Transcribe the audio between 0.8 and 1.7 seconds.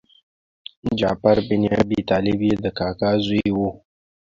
جعفر بن